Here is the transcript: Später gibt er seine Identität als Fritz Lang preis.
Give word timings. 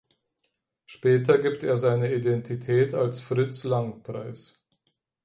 Später 0.87 1.37
gibt 1.37 1.61
er 1.61 1.77
seine 1.77 2.11
Identität 2.11 2.95
als 2.95 3.19
Fritz 3.19 3.63
Lang 3.65 4.01
preis. 4.01 4.65